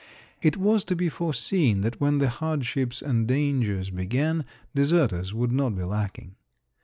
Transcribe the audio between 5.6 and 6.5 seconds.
be lacking.